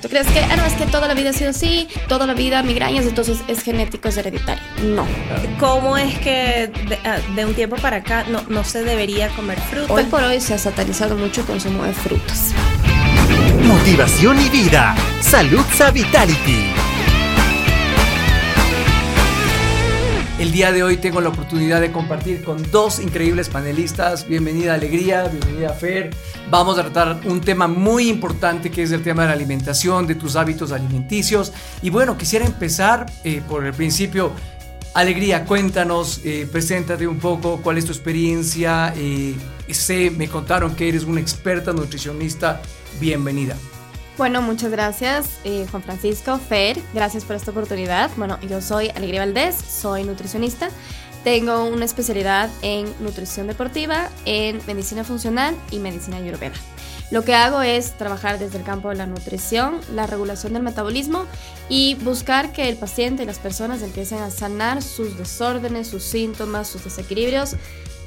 [0.00, 2.34] Tú crees que, ah, no, es que toda la vida ha sido así, toda la
[2.34, 4.62] vida migrañas, entonces es genético, es hereditario.
[4.82, 5.06] No.
[5.58, 9.58] ¿Cómo es que de, ah, de un tiempo para acá no, no se debería comer
[9.60, 9.92] fruta?
[9.92, 12.52] Hoy por hoy se ha satanizado mucho el consumo de frutas.
[13.64, 14.94] Motivación y vida.
[15.20, 16.87] Salud Vitality.
[20.48, 24.26] El día de hoy tengo la oportunidad de compartir con dos increíbles panelistas.
[24.26, 26.08] Bienvenida Alegría, bienvenida Fer.
[26.50, 30.14] Vamos a tratar un tema muy importante que es el tema de la alimentación, de
[30.14, 31.52] tus hábitos alimenticios.
[31.82, 34.32] Y bueno, quisiera empezar eh, por el principio.
[34.94, 38.94] Alegría, cuéntanos, eh, preséntate un poco, cuál es tu experiencia.
[38.96, 39.34] Eh,
[39.68, 42.62] sé, me contaron que eres una experta nutricionista.
[42.98, 43.54] Bienvenida.
[44.18, 48.10] Bueno, muchas gracias eh, Juan Francisco, Fer, gracias por esta oportunidad.
[48.16, 50.70] Bueno, yo soy Alegría Valdés, soy nutricionista.
[51.22, 56.56] Tengo una especialidad en nutrición deportiva, en medicina funcional y medicina ayurveda.
[57.10, 61.24] Lo que hago es trabajar desde el campo de la nutrición, la regulación del metabolismo
[61.68, 66.68] y buscar que el paciente y las personas empiecen a sanar sus desórdenes, sus síntomas,
[66.68, 67.56] sus desequilibrios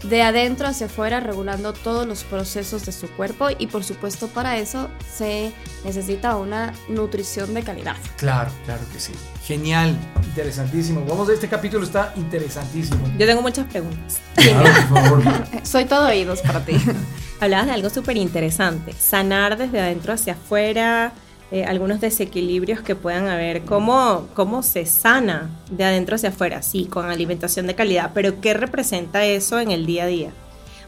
[0.03, 4.57] de adentro hacia afuera, regulando todos los procesos de su cuerpo y por supuesto para
[4.57, 5.51] eso se
[5.83, 7.95] necesita una nutrición de calidad.
[8.17, 9.13] Claro, claro que sí.
[9.45, 11.05] Genial, interesantísimo.
[11.05, 12.99] Vamos, este capítulo está interesantísimo.
[13.17, 14.19] Yo tengo muchas preguntas.
[14.35, 15.23] Claro, por favor.
[15.63, 16.77] Soy todo oídos para ti.
[17.41, 21.11] Hablabas de algo súper interesante, sanar desde adentro hacia afuera,
[21.49, 26.85] eh, algunos desequilibrios que puedan haber, cómo, cómo se sana de adentro hacia afuera, sí,
[26.85, 30.29] con alimentación de calidad, pero ¿qué representa eso en el día a día?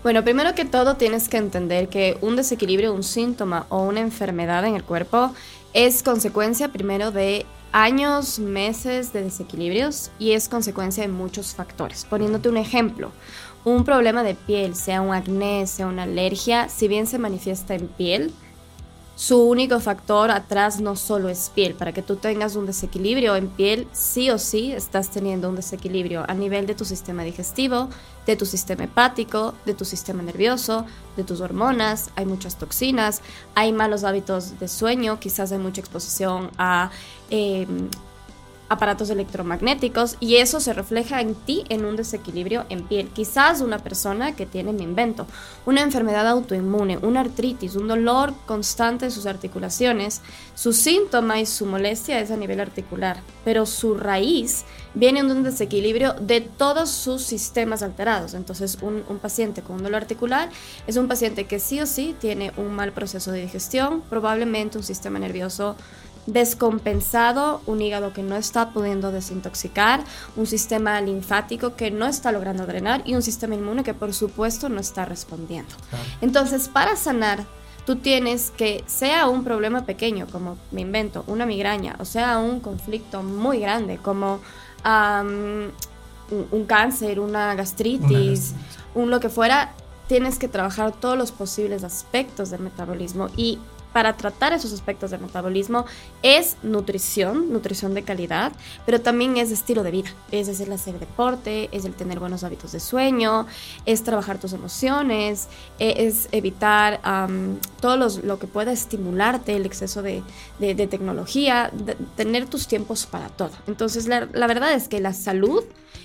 [0.04, 4.64] Bueno, primero que todo tienes que entender que un desequilibrio, un síntoma o una enfermedad
[4.64, 5.34] en el cuerpo
[5.74, 12.06] es consecuencia primero de años, meses de desequilibrios y es consecuencia de muchos factores.
[12.06, 13.12] Poniéndote un ejemplo,
[13.66, 17.88] un problema de piel, sea un acné, sea una alergia, si bien se manifiesta en
[17.88, 18.34] piel,
[19.16, 21.76] su único factor atrás no solo es piel.
[21.76, 26.26] Para que tú tengas un desequilibrio en piel, sí o sí estás teniendo un desequilibrio
[26.28, 27.90] a nivel de tu sistema digestivo,
[28.26, 30.86] de tu sistema hepático, de tu sistema nervioso,
[31.16, 32.10] de tus hormonas.
[32.16, 33.22] Hay muchas toxinas,
[33.54, 36.90] hay malos hábitos de sueño, quizás hay mucha exposición a...
[37.30, 37.90] Em,
[38.74, 43.08] aparatos electromagnéticos y eso se refleja en ti en un desequilibrio en piel.
[43.10, 45.28] Quizás una persona que tiene, me invento,
[45.66, 50.22] una enfermedad autoinmune, una artritis, un dolor constante en sus articulaciones,
[50.56, 55.44] su síntoma y su molestia es a nivel articular, pero su raíz viene de un
[55.44, 58.34] desequilibrio de todos sus sistemas alterados.
[58.34, 60.50] Entonces, un, un paciente con un dolor articular
[60.88, 64.84] es un paciente que sí o sí tiene un mal proceso de digestión, probablemente un
[64.84, 65.76] sistema nervioso
[66.26, 70.04] descompensado, un hígado que no está pudiendo desintoxicar,
[70.36, 74.70] un sistema linfático que no está logrando drenar y un sistema inmune que por supuesto
[74.70, 75.74] no está respondiendo.
[76.22, 77.46] Entonces, para sanar,
[77.86, 82.60] tú tienes que, sea un problema pequeño, como me invento, una migraña, o sea un
[82.60, 84.40] conflicto muy grande, como
[84.86, 88.54] un, cáncer, una gastritis,
[88.96, 89.74] un lo que fuera,
[90.08, 93.60] tienes que trabajar todos los posibles aspectos del metabolismo y
[93.94, 95.86] para tratar esos aspectos del metabolismo
[96.24, 98.52] es nutrición, nutrición de calidad,
[98.86, 100.10] pero también es estilo de vida.
[100.32, 103.46] Es hacer deporte, es el tener buenos hábitos de sueño,
[103.86, 105.48] es trabajar tus emociones,
[105.80, 107.00] e, es evitar
[107.80, 110.24] todo lo que pueda estimularte, el exceso de,
[110.60, 111.72] tecnología,
[112.16, 113.52] tener tus tiempos para todo.
[113.68, 115.64] Entonces, la, la verdad es que la salud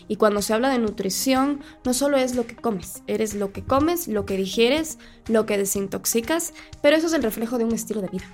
[0.09, 3.62] y cuando se habla de nutrición, no solo es lo que comes, eres lo que
[3.62, 8.00] comes, lo que digieres, lo que desintoxicas, pero eso es el reflejo de un estilo
[8.03, 8.27] de vida.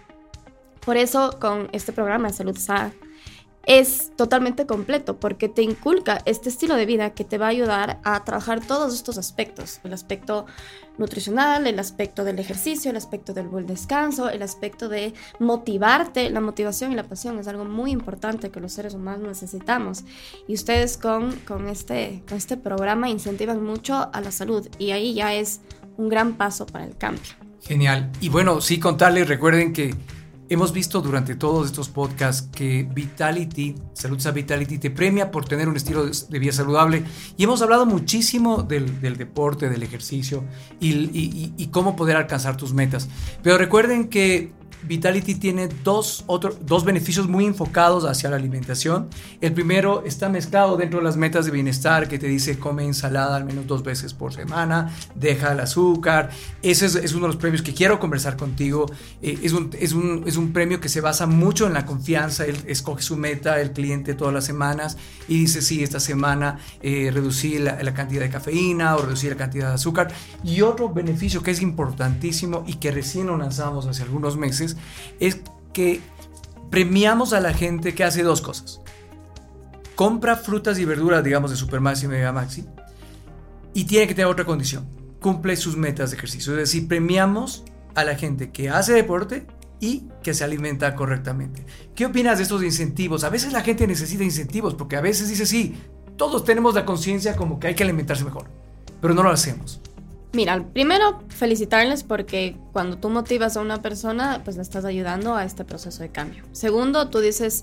[0.85, 2.93] Por eso con este programa de Salud Sa
[3.67, 8.01] es totalmente completo porque te inculca este estilo de vida que te va a ayudar
[8.05, 10.47] a trabajar todos estos aspectos, el aspecto
[10.99, 16.41] nutricional, el aspecto del ejercicio, el aspecto del buen descanso, el aspecto de motivarte, la
[16.41, 20.05] motivación y la pasión es algo muy importante que los seres humanos necesitamos
[20.47, 25.15] y ustedes con, con, este, con este programa incentivan mucho a la salud y ahí
[25.15, 25.61] ya es
[25.97, 27.44] un gran paso para el cambio.
[27.67, 28.13] Genial.
[28.21, 29.95] Y bueno, sí contarles, recuerden que
[30.51, 35.77] Hemos visto durante todos estos podcasts que Vitality, Salud Vitality, te premia por tener un
[35.77, 37.03] estilo de vida saludable
[37.39, 40.45] y hemos hablado muchísimo del, deporte, del ejercicio
[40.81, 43.09] y, cómo poder alcanzar tus metas.
[43.43, 44.53] Pero recuerden que
[44.87, 46.25] Vitality tiene dos,
[46.61, 49.09] dos beneficios muy enfocados hacia la alimentación.
[49.41, 53.37] El primero está mezclado dentro de las metas de bienestar que te dice come ensalada
[53.37, 56.31] al menos dos veces por semana, deja el azúcar.
[56.63, 58.87] Ese es, uno de los premios que quiero conversar contigo.
[59.23, 62.45] Eh, es, un, es, un, es, un, premio que se basa mucho en la confianza.
[62.45, 64.97] Él escoge su meta, el cliente todas las semanas
[65.29, 69.37] y dice, sí, esta semana eh, reducir la, la cantidad de cafeína o reducir la
[69.37, 70.13] cantidad de azúcar.
[70.45, 74.74] Y otro beneficio que es importantísimo y que recién lo lanzamos hace algunos meses
[75.21, 75.41] es
[75.73, 76.01] que
[76.71, 78.81] premiamos a la gente que hace dos cosas.
[79.95, 82.65] Compra frutas y verduras, digamos, de Supermaxi y Mega Maxi,
[83.75, 84.87] y tiene que tener otra condición.
[85.21, 86.53] Cumple sus metas de ejercicio.
[86.53, 89.47] Es decir, premiamos a la gente que hace deporte
[89.81, 91.65] y que se alimenta correctamente.
[91.95, 93.25] ¿Qué opinas de estos incentivos?
[93.25, 95.75] A veces la gente necesita incentivos porque a veces dice, sí,
[96.17, 98.47] todos tenemos la conciencia como que hay que alimentarse mejor,
[99.01, 99.81] pero no lo hacemos.
[100.35, 105.45] Mira, primero felicitarles porque cuando tú motivas a una persona, pues le estás ayudando a
[105.45, 106.43] este proceso de cambio.
[106.51, 107.63] Segundo, tú dices,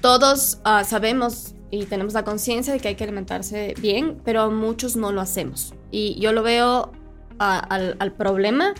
[0.00, 4.94] todos uh, sabemos y tenemos la conciencia de que hay que alimentarse bien, pero muchos
[4.94, 5.74] no lo hacemos.
[5.90, 6.92] Y yo lo veo
[7.38, 8.72] al, al problema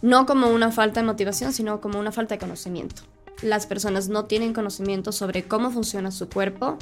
[0.00, 3.02] no como una falta de motivación, sino como una falta de conocimiento.
[3.42, 6.78] Las personas no tienen conocimiento sobre cómo funciona su cuerpo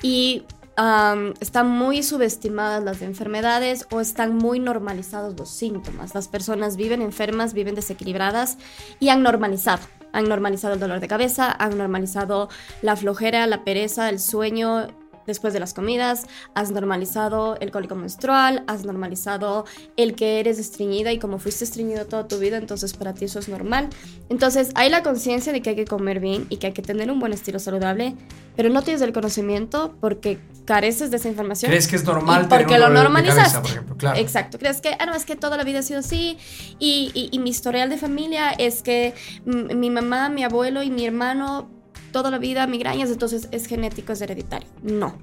[0.00, 0.44] y
[0.80, 6.14] um, están muy subestimadas las enfermedades o están muy normalizados los síntomas.
[6.14, 8.56] Las personas viven enfermas, viven desequilibradas
[8.98, 9.82] y han normalizado.
[10.12, 12.48] Han normalizado el dolor de cabeza, han normalizado
[12.82, 14.88] la flojera, la pereza, el sueño,
[15.30, 19.64] después de las comidas, has normalizado el cólico menstrual, has normalizado
[19.96, 23.38] el que eres estreñida y como fuiste estreñido toda tu vida, entonces para ti eso
[23.38, 23.88] es normal.
[24.28, 27.10] Entonces hay la conciencia de que hay que comer bien y que hay que tener
[27.10, 28.14] un buen estilo saludable,
[28.56, 31.70] pero no tienes el conocimiento porque careces de esa información.
[31.70, 32.46] ¿Crees que es normal?
[32.48, 33.40] Porque tener un lo dolor de normalizaste.
[33.42, 33.96] cabeza, por ejemplo?
[33.96, 34.18] Claro.
[34.18, 34.58] Exacto.
[34.58, 36.36] ¿Crees que, ah, no, es que toda la vida ha sido así
[36.78, 41.06] y, y- y mi historial de familia es que mi mamá, mi abuelo y mi
[41.06, 41.70] hermano
[42.12, 44.68] toda la vida migrañas, entonces es genético, es hereditario.
[44.82, 45.14] No.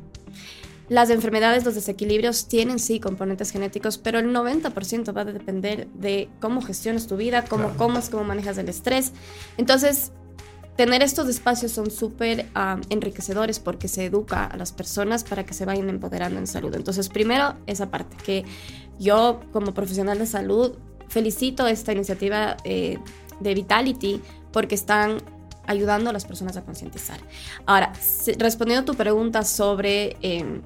[0.89, 6.29] Las enfermedades, los desequilibrios tienen sí componentes genéticos, pero el 90% va a depender de
[6.39, 7.77] cómo gestionas tu vida, cómo Claro.
[7.77, 9.11] comes, cómo manejas el estrés.
[9.57, 10.13] Entonces,
[10.77, 15.53] tener estos espacios son súper ah, enriquecedores porque se educa a las personas para que
[15.53, 16.73] se vayan empoderando en salud.
[16.73, 18.45] Entonces, primero, esa parte, que
[18.97, 20.73] yo como profesional de salud
[21.09, 22.97] felicito esta iniciativa eh,
[23.39, 24.21] de Vitality
[24.53, 25.17] porque están
[25.67, 27.19] ayudando a las personas a concientizar.
[27.65, 27.93] Ahora,
[28.37, 30.61] respondiendo a tu pregunta sobre, eh,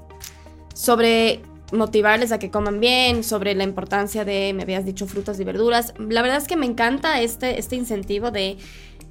[0.74, 5.44] sobre motivarles a que coman bien, sobre la importancia de, me habías dicho, frutas y
[5.44, 8.58] verduras, la verdad es que me encanta este, este incentivo de,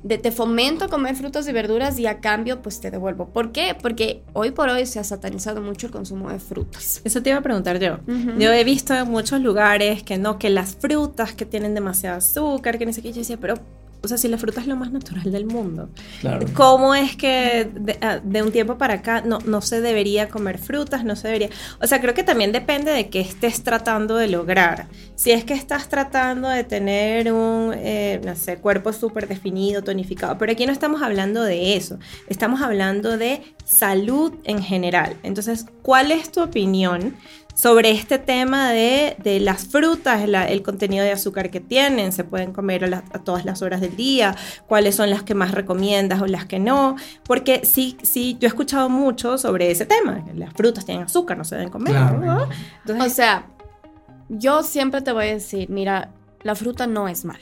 [0.02, 3.28] de te fomento a comer frutas y verduras y a cambio pues te devuelvo.
[3.28, 3.76] ¿Por qué?
[3.80, 7.00] Porque hoy por hoy se ha satanizado mucho el consumo de frutas.
[7.04, 7.98] Eso te iba a preguntar yo.
[8.06, 8.38] Ujú.
[8.38, 12.78] Yo he visto en muchos lugares que no, que las frutas que tienen demasiado azúcar,
[12.78, 13.12] que no sé qué.
[13.12, 13.54] Yo decía, pero,
[14.02, 15.88] o sea, si la fruta es lo más natural del mundo,
[16.20, 16.46] Claro.
[16.54, 20.58] ¿cómo es que de, ah, de un tiempo para acá no, no se debería comer
[20.58, 21.04] frutas?
[21.04, 21.50] No se debería.
[21.80, 24.86] O sea, creo que también depende de qué estés tratando de lograr.
[25.14, 30.38] Si es que estás tratando de tener un, eh, no sé, cuerpo súper definido, tonificado,
[30.38, 31.98] pero aquí no estamos hablando de eso.
[32.28, 35.16] Estamos hablando de salud en general.
[35.22, 37.16] Entonces, ¿cuál es tu opinión?
[37.60, 42.24] Sobre este tema de, de las frutas, la- el contenido de azúcar que tienen, se
[42.24, 44.34] pueden comer a, la- a todas las horas del día,
[44.66, 48.48] cuáles son las que más recomiendas o las que no, porque sí, sí, yo he
[48.48, 51.92] escuchado mucho sobre ese tema, que las frutas tienen azúcar, no se deben comer.
[51.92, 52.48] Claro.
[52.86, 53.04] ¿no?
[53.04, 53.44] O sea,
[54.30, 56.12] yo siempre te voy a decir, mira,
[56.42, 57.40] la fruta no es mala.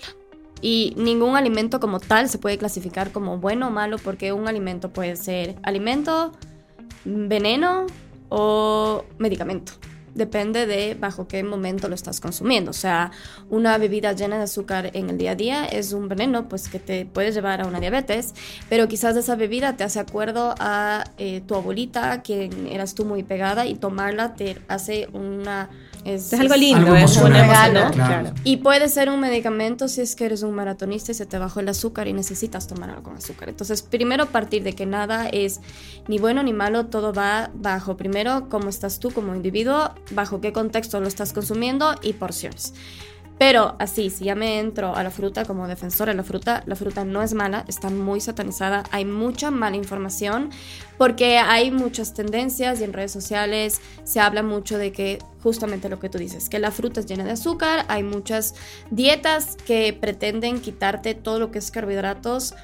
[0.60, 4.90] Y ningún alimento como tal se puede clasificar como bueno o malo porque un alimento
[4.90, 6.32] puede ser alimento,
[7.04, 7.86] veneno
[8.30, 9.74] o medicamento.
[10.18, 12.72] Depende de bajo qué momento lo estás consumiendo.
[12.72, 13.12] O sea,
[13.50, 16.80] una bebida llena de azúcar en el día a día es un veneno, pues que
[16.80, 18.34] te puede llevar a una diabetes,
[18.68, 23.22] pero quizás esa bebida te hace acuerdo a eh, tu abuelita, quien eras tú muy
[23.22, 25.70] pegada, y tomarla te hace una...
[26.05, 27.90] es algo lindo, Algo es un regalo.
[27.93, 28.31] claro.
[28.45, 31.61] y puede ser un medicamento si es que eres un maratonista y se te bajó
[31.61, 33.49] el azúcar y necesitas tomar algo con azúcar.
[33.49, 35.61] Entonces, primero partir de que nada es
[36.07, 40.52] ni bueno ni malo, todo va bajo primero cómo estás tú como individuo, bajo qué
[40.52, 42.75] contexto lo estás consumiendo y porciones.
[43.38, 46.75] Pero así, si ya me entro a la fruta como defensora de la fruta, la
[46.75, 50.50] fruta no es mala, está muy satanizada, hay mucha mala información
[50.99, 56.00] porque hay muchas tendencias y en redes sociales se habla mucho de que justamente lo
[56.00, 58.57] que tú dices, que la fruta es llena de azúcar, hay muchas
[58.90, 62.57] dietas que pretenden quitarte todo lo que es carbohidratos,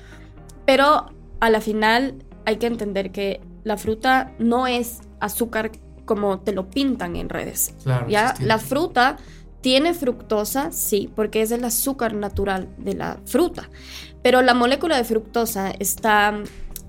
[0.67, 1.07] pero
[1.39, 2.17] a la final
[2.47, 5.71] hay que entender que la fruta no es azúcar
[6.05, 7.75] como te lo pintan en redes.
[7.83, 8.35] Claro, ¿ya?
[8.41, 9.17] La fruta
[9.65, 13.71] tiene fructosa, sí, porque es el azúcar natural de la fruta.
[14.23, 16.39] Pero la molécula de fructosa está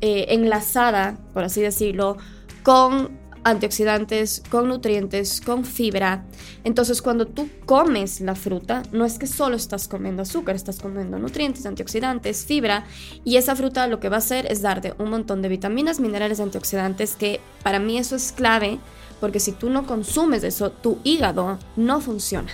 [0.01, 2.17] eh, enlazada, por así decirlo,
[2.63, 6.25] con antioxidantes, con nutrientes, con fibra.
[6.65, 11.17] Entonces, cuando tú comes la fruta, no es que solo estás comiendo azúcar, estás comiendo
[11.17, 12.85] nutrientes, antioxidantes, fibra,
[13.23, 16.41] y esa fruta lo que va a hacer es darte un montón de vitaminas, minerales,
[16.41, 18.79] antioxidantes, que para mí eso es clave,
[19.21, 22.51] porque si tú no consumes eso, tu hígado no funciona.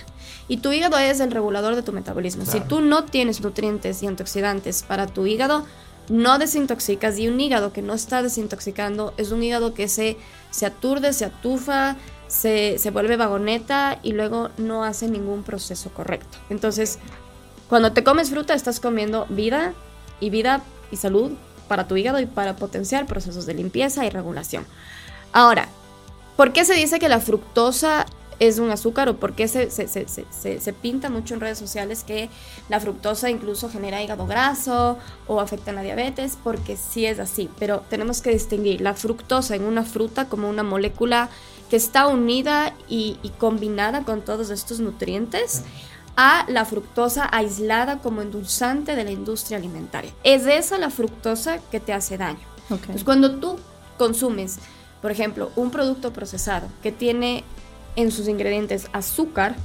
[0.48, 2.44] Y tu hígado es el regulador de tu metabolismo.
[2.44, 2.60] Claro.
[2.60, 5.64] Si tú no tienes nutrientes y antioxidantes para tu hígado,
[6.08, 10.16] no desintoxicas y un hígado que no está desintoxicando es un hígado que se,
[10.50, 11.96] se aturde, se atufa,
[12.26, 16.38] se, se vuelve vagoneta y luego no hace ningún proceso correcto.
[16.50, 16.98] Entonces,
[17.68, 19.74] cuando te comes fruta estás comiendo vida
[20.20, 21.32] y vida y salud
[21.68, 24.66] para tu hígado y para potenciar procesos de limpieza y regulación.
[25.32, 25.68] Ahora,
[26.36, 28.06] ¿por qué se dice que la fructosa
[28.48, 32.02] es un azúcar o por qué se, se, se, se, pinta mucho en redes sociales
[32.02, 32.28] que
[32.68, 36.36] la fructosa incluso genera hígado graso o afecta a la diabetes?
[36.42, 40.64] Porque sí es así, pero tenemos que distinguir la fructosa en una fruta como una
[40.64, 41.28] molécula
[41.70, 45.62] que está unida y, y combinada con todos estos nutrientes
[46.16, 50.12] a la fructosa aislada como endulzante de la industria alimentaria.
[50.24, 52.40] Es esa la fructosa que te hace daño.
[52.68, 53.56] Entonces, cuando tú
[53.98, 54.58] consumes,
[55.00, 57.44] por ejemplo, un producto procesado que tiene
[57.96, 59.56] en sus ingredientes azúcar,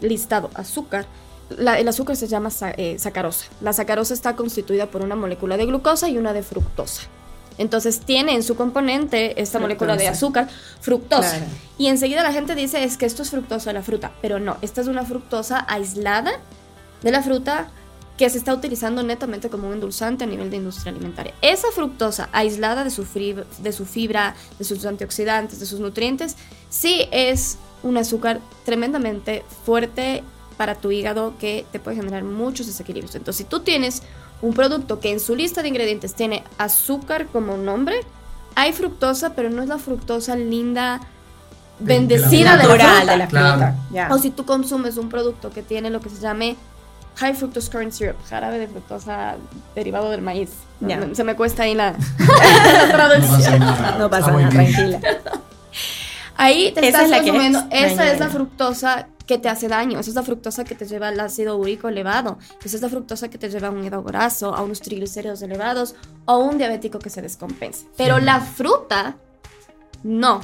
[0.00, 1.06] listado azúcar,
[1.50, 3.46] el azúcar se llama eh, sacarosa.
[3.60, 7.02] La sacarosa está constituida por una molécula de glucosa y una de fructosa.
[7.58, 10.48] Entonces tiene en su componente esta molécula de azúcar,
[10.80, 11.40] fructosa.
[11.78, 14.58] Y enseguida la gente dice es que esto es fructosa de la fruta, pero no,
[14.60, 16.32] esta es una fructosa aislada
[17.02, 17.68] de la fruta
[18.18, 21.34] que se está utilizando netamente como un endulzante a nivel de industria alimentaria.
[21.42, 26.36] Esa fructosa aislada de su, de su fibra, de sus antioxidantes, de sus nutrientes,
[26.70, 30.22] sí es un azúcar tremendamente fuerte
[30.56, 33.14] para tu hígado que te puede generar muchos desequilibrios.
[33.14, 34.02] Entonces, si tú tienes
[34.42, 38.00] un producto que en su lista de ingredientes tiene azúcar como nombre,
[38.54, 41.00] hay fructosa, pero no es la fructosa linda,
[41.78, 43.76] bendecida de la, fruta.
[44.10, 46.56] O si tú consumes un producto que tiene lo que se llame
[47.16, 49.36] high fructose corn syrup, jarabe de fructosa
[49.74, 50.50] derivado del maíz.
[51.12, 51.94] Se me cuesta ahí la,
[52.88, 53.60] traducción.
[53.98, 55.00] No pasa nada, tranquila.
[56.36, 59.98] Ahí te estás consumiendo, esa es la fructosa que te hace daño.
[59.98, 62.38] Esa es la fructosa que te lleva al ácido úrico elevado.
[62.64, 66.32] Esa es la fructosa que te lleva a un graso, a unos triglicéridos elevados o
[66.32, 67.86] a un diabético que se descompense.
[67.96, 69.16] Pero la fruta,
[70.02, 70.40] no.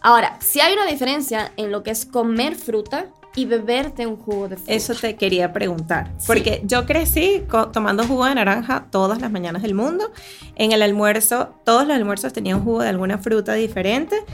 [0.00, 4.48] Ahora, si hay una diferencia en lo que es comer fruta y beberte un jugo
[4.48, 4.72] de fruta.
[4.72, 9.74] Eso te quería preguntar, porque yo crecí tomando jugo de naranja todas las mañanas del
[9.74, 10.10] mundo.
[10.56, 14.24] En el almuerzo, todos los almuerzos tenían jugo de alguna fruta diferente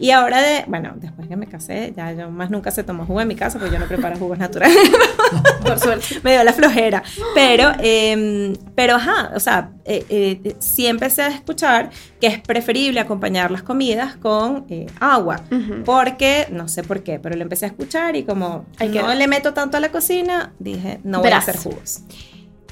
[0.00, 3.20] y ahora de, bueno, después que me casé, ya yo más nunca se tomó jugo
[3.20, 4.78] en mi casa, porque yo no preparo jugos naturales.
[5.66, 6.20] Por suerte.
[6.22, 7.02] Me dio la flojera.
[7.34, 11.90] Pero, eh, pero ajá, o sea, eh, eh, sí empecé a escuchar
[12.20, 15.40] que es preferible acompañar las comidas con eh, agua.
[15.84, 19.52] Porque, no sé por qué, pero lo empecé a escuchar y como no le meto
[19.52, 22.02] tanto a la cocina, dije, no voy a hacer jugos.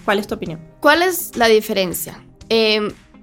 [0.04, 0.60] ¿Cuál es tu opinión?
[0.78, 2.22] ¿Cuál es la diferencia?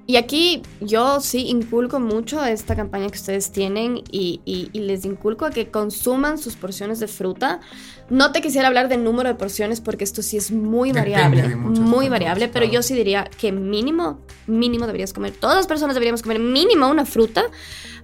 [0.05, 4.41] Y aquí yo sí inculco mucho esta campaña que ustedes tienen y,
[4.73, 7.61] les inculco a que consuman sus porciones de fruta.
[8.09, 12.09] No te quisiera hablar del número de porciones porque esto sí es muy variable, muy
[12.09, 16.39] variable, pero yo sí diría que mínimo, mínimo deberías comer, todas las personas deberíamos comer
[16.39, 17.45] mínimo una fruta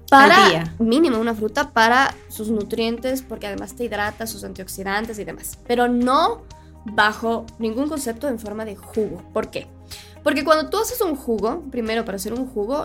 [0.09, 5.59] para mínimo una fruta para sus nutrientes porque además te hidrata, sus antioxidantes y demás,
[5.67, 6.43] pero no
[6.85, 9.21] bajo ningún concepto en forma de jugo.
[9.33, 9.67] ¿Por qué?
[10.23, 12.83] Porque cuando tú haces un jugo, primero para hacer un jugo,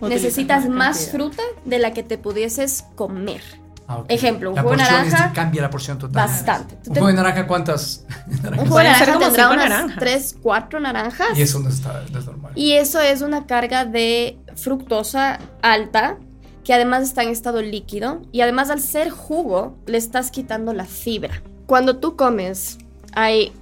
[0.00, 3.42] necesitas más fruta de la que te pudieses comer.
[3.88, 5.32] Ah, Ejemplo, un jugo de naranja.
[5.34, 6.26] cambia la porción total.
[6.26, 6.78] Bastante.
[6.88, 8.06] ¿Un jugo de naranja cuántas?
[8.50, 11.38] Un jugo de naranja tendrá unas 3, 4 naranjas.
[11.38, 12.52] Y eso no, está, no es normal.
[12.54, 16.16] Y eso es una carga de fructosa alta
[16.64, 20.84] que además está en estado líquido y además al ser jugo le estás quitando la
[20.84, 21.42] fibra.
[21.66, 22.78] Cuando tú comes
[23.14, 23.52] hay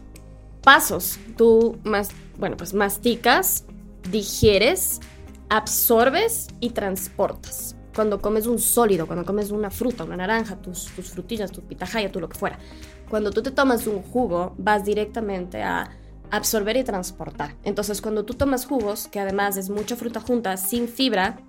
[0.62, 2.10] pasos, tú más
[2.40, 3.64] bueno, pues masticas,
[4.10, 5.00] digieres,
[5.48, 7.76] absorbes y transportas.
[7.94, 12.10] Cuando comes un sólido, cuando comes una fruta, una naranja, tus, tus frutillas, tu pitahaya,
[12.10, 12.58] tú lo que fuera.
[13.08, 15.90] Cuando tú te tomas un jugo, vas directamente a
[16.30, 17.56] absorber y transportar.
[17.64, 21.40] Entonces, cuando tú tomas jugos, que además es mucha fruta junta, sin fibra,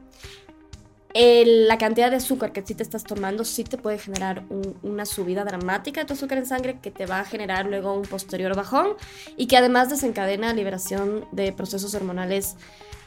[1.14, 4.44] la cantidad de azúcar que sí te estás tomando sí te puede generar
[4.82, 8.04] una subida dramática de tu azúcar en sangre que te va a generar luego un
[8.04, 8.96] posterior bajón
[9.38, 12.56] y que además desencadena liberación de procesos hormonales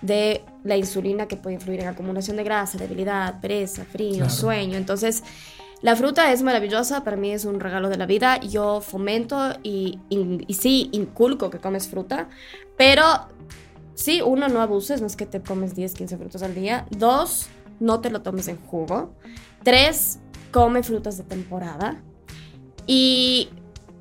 [0.02, 4.76] de la insulina que puede influir en acumulación de grasa, debilidad, pereza, frío, sueño.
[4.76, 5.22] Entonces,
[5.80, 8.38] la fruta es maravillosa, para mí es un regalo de la vida.
[8.40, 12.28] Yo fomento y, y, y sí inculco que comes fruta,
[12.76, 13.04] pero
[13.94, 16.86] sí, uno, no abuses, no es que te comes 10, 15 frutas al día.
[16.90, 17.48] Dos,
[17.80, 19.14] no te lo tomes en jugo.
[19.62, 20.20] Tres,
[20.52, 22.02] come frutas de temporada.
[22.86, 23.48] Y,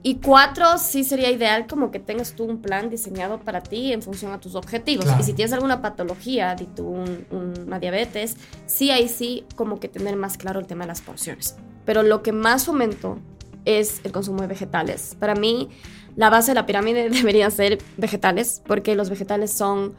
[0.01, 4.01] y cuatro, sí sería ideal como que tengas tú un plan diseñado para ti en
[4.01, 5.06] función a tus objetivos.
[5.20, 6.86] Y si tienes alguna patología, de tu,
[7.32, 11.56] una diabetes, sí, ahí sí, como que tener más claro el tema de las porciones.
[11.86, 13.20] Pero lo que más fomento
[13.65, 15.15] es el consumo de vegetales.
[15.20, 15.70] Para mí,
[16.15, 19.94] la base de la pirámide debería ser vegetales, porque los vegetales son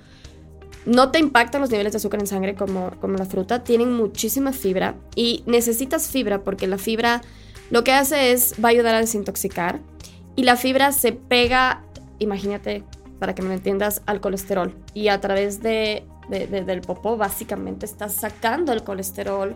[0.86, 4.52] no te impactan los niveles de azúcar en sangre como, como la fruta, tienen muchísima
[4.52, 7.22] fibra y necesitas fibra porque la fibra
[7.70, 9.80] lo que hace es, va a ayudar a desintoxicar
[10.36, 11.82] y la fibra se pega,
[12.18, 12.84] imagínate,
[13.18, 18.72] para que me entiendas, al colesterol y a través de, del popó básicamente estás sacando
[18.72, 19.54] el colesterol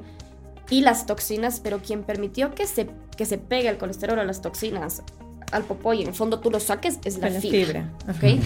[0.70, 4.40] y las toxinas, pero quien permitió que se, que se pegue el colesterol o las
[4.40, 5.02] toxinas
[5.52, 7.92] al popó y en el fondo tú lo saques es la, fibra.
[8.14, 8.40] ¿okay?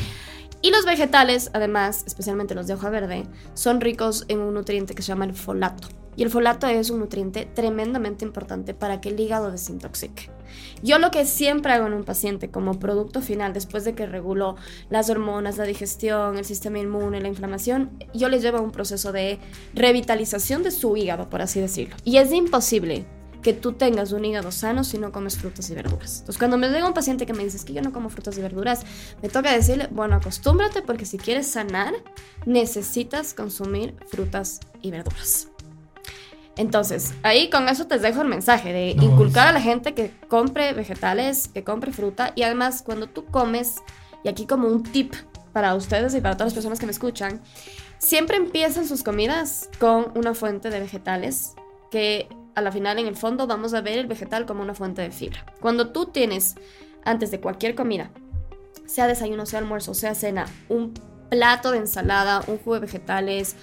[0.63, 5.03] Y los vegetales, además, especialmente los de hoja verde, son ricos en un nutriente que
[5.03, 5.89] se llama el folato.
[6.15, 10.31] Y el folato es un nutriente tremendamente importante para que el hígado desintoxique.
[10.83, 14.57] Yo lo que siempre hago en un paciente como producto final, después de que regulo
[14.89, 19.11] las hormonas, la digestión, el sistema inmune, la inflamación, yo les llevo a un proceso
[19.11, 19.41] de
[19.75, 21.97] revitalización de su hígado, por así decirlo.
[22.05, 23.07] Y es imposible
[23.43, 26.21] que tú tengas un hígado sano si no comes frutas y verduras.
[26.21, 28.41] Entonces, cuando me llega un paciente que me dice que yo no como frutas y
[28.41, 28.85] verduras,
[29.21, 31.93] me toca decirle, bueno, acostúmbrate porque si quieres sanar,
[32.47, 35.49] necesitas consumir frutas y verduras.
[36.57, 40.73] Entonces, ahí con eso te dejo el mensaje de inculcar a la gente que compre
[40.75, 43.77] vegetales, que compre fruta y además cuando tú comes,
[44.23, 45.15] y aquí como un tip
[45.53, 47.41] para ustedes y para todas las personas que me escuchan,
[47.99, 51.55] siempre empiezan sus comidas con una fuente de vegetales
[51.91, 55.03] que a la final en el fondo vamos a ver el vegetal como una fuente
[55.03, 55.45] de fibra.
[55.61, 56.55] Cuando tú tienes,
[57.05, 58.11] antes de cualquier comida,
[58.87, 60.95] sea desayuno, sea almuerzo, sea cena, un
[61.31, 63.57] plato de ensalada, un jugo de vegetales,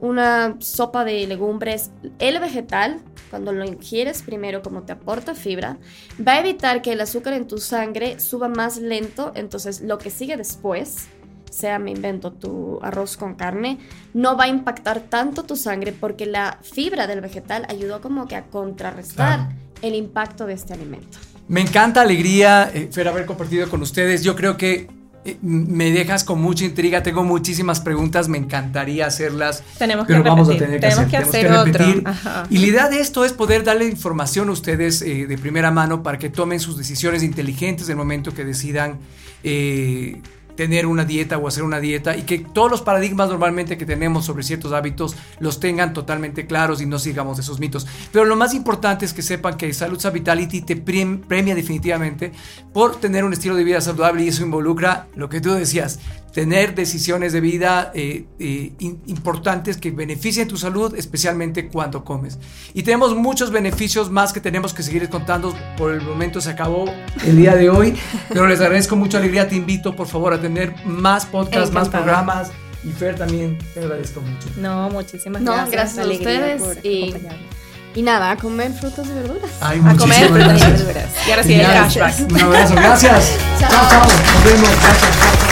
[0.00, 5.78] una sopa de legumbres, el vegetal, cuando lo ingieres primero como te aporta fibra,
[6.26, 10.10] va a evitar que el azúcar en tu sangre suba más lento, entonces lo que
[10.10, 11.08] sigue después
[11.50, 13.78] sea me invento tu arroz con carne,
[14.14, 18.36] no va a impactar tanto tu sangre porque la fibra del vegetal ayudó como que
[18.36, 19.50] a contrarrestar
[19.82, 21.18] el impacto de este alimento.
[21.48, 24.22] Me encanta alegría, eh, Fer, haber compartido con ustedes.
[24.22, 24.88] Yo creo que
[25.22, 30.28] eh, me dejas con mucha intriga, tengo muchísimas preguntas, me encantaría hacerlas, tenemos pero que
[30.30, 32.04] vamos repetir, a tener que, hacer, tenemos que repetir.
[32.48, 36.02] Y la idea de esto es poder darle información a ustedes eh, de primera mano
[36.02, 38.98] para que tomen sus decisiones inteligentes en el momento que decidan
[39.44, 40.22] eh,
[40.56, 44.24] tener una dieta o hacer una dieta y que todos los paradigmas normalmente que tenemos
[44.24, 47.86] sobre ciertos hábitos los tengan totalmente claros y no sigamos esos mitos.
[48.12, 52.32] Pero lo más importante es que sepan que Salud Vitality te premia definitivamente
[52.72, 56.00] por tener un estilo de vida saludable y eso involucra lo que tú decías,
[56.32, 62.38] tener decisiones de vida eh, eh, importantes que beneficien tu salud, especialmente cuando comes.
[62.74, 65.54] Y tenemos muchos beneficios más que tenemos que seguir contando.
[65.76, 66.84] Por el momento se acabó
[67.24, 67.96] el día de hoy,
[68.28, 69.48] pero les agradezco mucho alegría.
[69.48, 72.50] Te invito, por favor, a tener más podcasts, más programas.
[72.82, 74.48] Y Fer también te agradezco mucho.
[74.56, 75.96] No, muchísimas no, gracias.
[75.96, 76.84] Gracias a ustedes.
[76.84, 77.14] y,
[77.94, 79.50] y nada, a comer frutas y verduras.
[79.60, 81.06] Ay, a comer frutas y verduras.
[81.26, 82.30] Y ahora sí, cashback.
[82.30, 83.38] Un abrazo, gracias.
[83.58, 84.06] chao, chao.
[84.06, 84.70] Nos vemos.
[84.80, 85.49] Gracias.